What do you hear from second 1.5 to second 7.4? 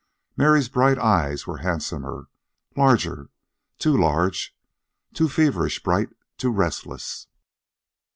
handsomer, larger too large, too feverish bright, too restless.